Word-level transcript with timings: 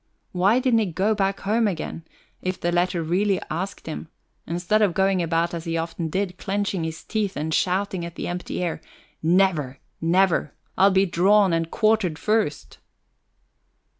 Why 0.31 0.57
didn't 0.57 0.79
he 0.79 0.87
go 0.87 1.13
back 1.13 1.41
home 1.41 1.67
again, 1.67 2.05
if 2.41 2.59
the 2.59 2.71
letter 2.71 3.03
really 3.03 3.39
asked 3.51 3.85
him, 3.85 4.07
instead 4.47 4.81
of 4.81 4.95
going 4.95 5.21
about 5.21 5.53
as 5.53 5.65
he 5.65 5.77
often 5.77 6.09
did, 6.09 6.39
clenching 6.39 6.83
his 6.83 7.03
teeth 7.03 7.37
and 7.37 7.53
shouting 7.53 8.03
at 8.03 8.15
the 8.15 8.27
empty 8.27 8.63
air: 8.63 8.81
"Never, 9.21 9.77
never! 10.01 10.55
I'll 10.75 10.89
be 10.89 11.05
drawn 11.05 11.53
and 11.53 11.69
quartered 11.69 12.17
first?" 12.17 12.79